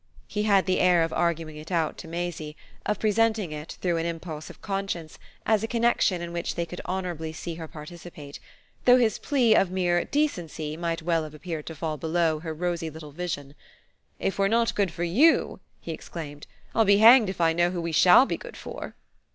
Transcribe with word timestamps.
He 0.27 0.41
had 0.41 0.65
the 0.65 0.79
air 0.79 1.03
of 1.03 1.13
arguing 1.13 1.57
it 1.57 1.71
out 1.71 1.95
to 1.99 2.07
Maisie, 2.07 2.57
of 2.87 2.97
presenting 2.99 3.51
it, 3.51 3.77
through 3.81 3.97
an 3.97 4.05
impulse 4.07 4.49
of 4.49 4.59
conscience, 4.59 5.19
as 5.45 5.61
a 5.61 5.67
connexion 5.67 6.23
in 6.23 6.33
which 6.33 6.55
they 6.55 6.65
could 6.65 6.81
honourably 6.87 7.31
see 7.31 7.53
her 7.53 7.67
participate; 7.67 8.39
though 8.85 8.97
his 8.97 9.19
plea 9.19 9.53
of 9.53 9.69
mere 9.69 10.03
"decency" 10.03 10.75
might 10.75 11.03
well 11.03 11.21
have 11.23 11.35
appeared 11.35 11.67
to 11.67 11.75
fall 11.75 11.97
below 11.97 12.39
her 12.39 12.51
rosy 12.51 12.89
little 12.89 13.11
vision. 13.11 13.53
"If 14.17 14.39
we're 14.39 14.47
not 14.47 14.73
good 14.73 14.91
for 14.91 15.03
YOU" 15.03 15.59
he 15.79 15.91
exclaimed, 15.91 16.47
"I'll 16.73 16.83
be 16.83 16.97
hanged 16.97 17.29
if 17.29 17.39
I 17.39 17.53
know 17.53 17.69
who 17.69 17.79
we 17.79 17.91
shall 17.91 18.25
be 18.25 18.37
good 18.37 18.57
for!" 18.57 18.95